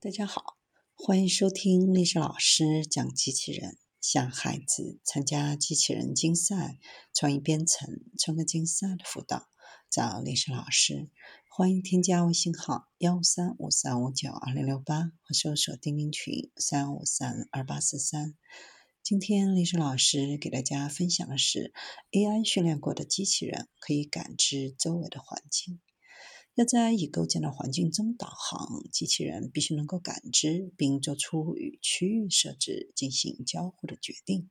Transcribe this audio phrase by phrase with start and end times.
[0.00, 0.56] 大家好，
[0.94, 6.78] 欢迎收听历史老师讲机器人，向孩子参加机器人竞赛、
[7.12, 9.48] 创意编程、创客竞赛的辅导，
[9.90, 11.10] 找历史老师。
[11.48, 18.36] 欢迎添加微信号幺三五三五九二零六八，或搜索钉钉群三五三二八四三。
[19.02, 21.72] 今天历史老师给大家分享的是
[22.12, 25.80] AI 训练过的机器人可以感知周围的环境。
[26.58, 34.48] 要在已构建的环境中导航，机器人必须能够感知并做出与区域设置进行交互的决定。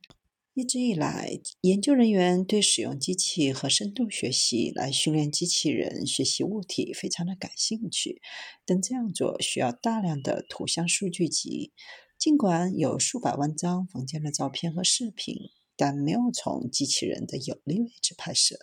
[0.54, 8.22] 一直以来，研究人员对使用机器和深度学习来训练机器人学习物体非常的感兴趣，
[8.64, 11.74] 但这样做需要大量的图像数据集。
[12.18, 15.36] 尽管有数百万张房间的照片和视频。
[15.78, 18.58] 但没有从机器人的有利位置拍摄，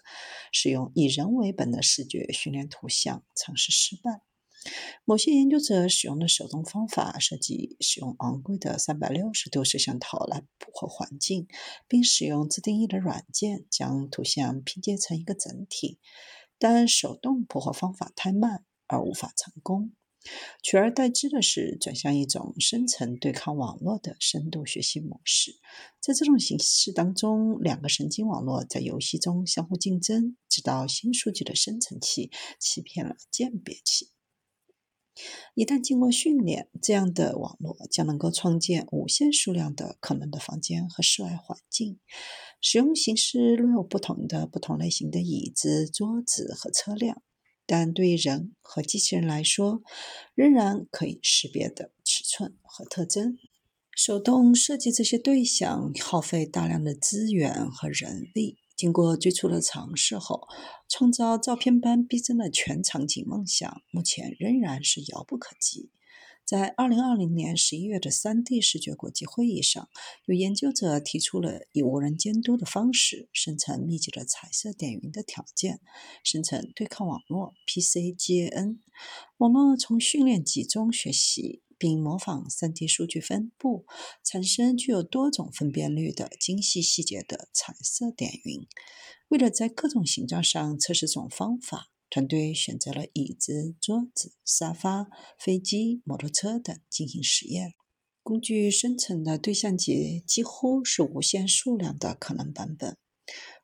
[0.51, 4.21] 使用以人为本的视觉训练图像尝试失败。
[5.05, 11.47] 某些研究者使用的手动方法涉及使用昂贵的三百六十度摄像头来捕获环境，
[11.87, 15.99] 并使用自定义的软件将图像拼接成一个整体，
[16.57, 19.93] 但手动捕获方法太慢而无法成功。
[20.63, 25.55] 取而代之的是转向一种深层对抗网络的深度学习模式。
[26.01, 34.09] 在这种形式当中，两个神经网络在游戏中相互竞争，直到新数据的生成器欺骗了鉴别器。
[35.53, 41.99] 一旦经过训练，这样的网络将能够创建无限数量的可能的房间和室外环境。
[42.59, 47.21] 使用形式略有不同的不同类型的椅子、桌子和车辆。
[47.65, 49.81] 但对人和机器人来说，
[50.33, 53.37] 仍然可以识别的尺寸和特征。
[53.95, 58.57] 手动设计这些对象耗费大量的资源和人力。
[58.75, 60.49] 经过最初的尝试后，
[60.89, 65.91] 创造照片般逼真的全场景梦想，目前仍然是遥不可及。
[66.45, 69.89] 在二零二零年十一月的三 D 视觉国际会议上，
[70.25, 75.81] 有研究者提出了以无人监督的方式生成密集的彩色点云的条件，
[76.23, 78.77] 生成对抗网络 PCGAN。
[79.37, 83.87] 网络从训练集中学习，并模仿三 D 数据分布，
[84.23, 88.67] 产生具有多种分辨率的精细细节的彩色点云。
[89.29, 91.89] 为了在各种形状上测试这种方法。
[92.15, 97.73] 团队选择了椅子、桌子、沙发、飞机、摩托车等进行实验。
[98.23, 102.97] 工具生成的对象集几乎是无限数量的可能版本。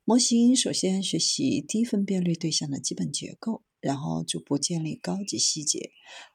[0.03, 5.91] 模型首先学习低分辨率对象的基本结构，然后逐步建立高级细节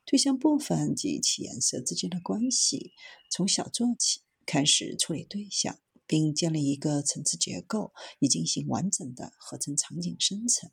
[0.07, 2.93] 对象部分及其颜色之间的关系。
[3.31, 10.71] 从小做起，开始处理对象，并建立一个层次结构，以进行完整的合成场景生成。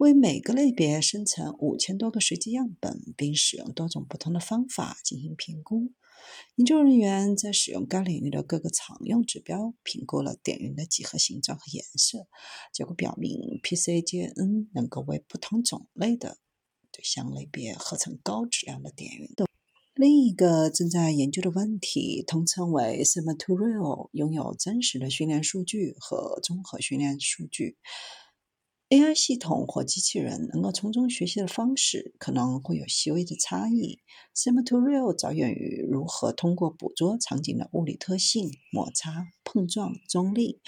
[0.00, 5.92] 为每个类别生成五千多个随机样本，并使用多种不同的方法进行评估。
[6.54, 12.26] 研究人员在使用该领域的各个常用指标评估了点云的几何形状和颜色。
[12.72, 16.38] 结果表明，PCGN 能够为不同种类的
[16.90, 19.28] 对象类别合成高质量的点云。
[19.94, 27.76] 另一个正在研究的问题，通称为 Sim-to-Real，拥有真实的训练数据和综合训练数据。
[28.90, 34.00] AI 系统或机器人能够从中学习的方式可能会有细微的差异。
[34.34, 40.60] Sim-to-Real 着眼于如何通过捕捉场景的物理特性、摩擦、碰撞、重力，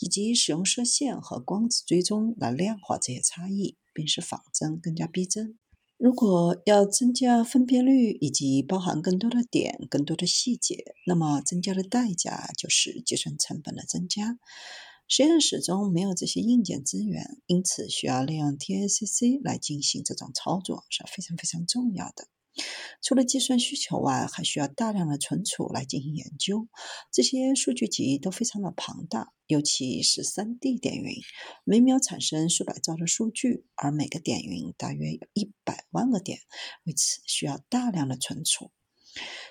[0.00, 5.56] 以及使用射线和光子追踪来量化这些差异，并使仿真更加逼真。
[5.96, 14.36] 如果要增加分辨率以及包含更多的点、更多的细节，那么增加的代价就是计算成本的增加。
[15.08, 22.28] 实验室中没有这些硬件资源，因此需要利用 TACC 来进行这种操作是非常非常重要的。
[23.00, 26.68] 除了计算需求外，还需要大量的存储来进行研究。
[27.12, 31.14] 这些数据集都非常的庞大，尤其是 3D 点云，
[31.64, 36.40] 每秒产生数百兆的数据，而每个点云大约有一百万个点，
[36.84, 38.72] 为此需要大量的存储。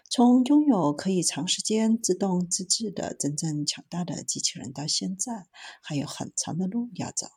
[0.09, 5.47] 从拥有可以长时间自动自制的真正强大的机器人到现在，
[5.81, 7.27] 还有很长的路要走。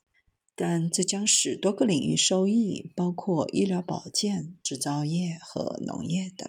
[0.55, 6.49] 但这将使多个领域受益，包括医疗保健、制造业和农业等。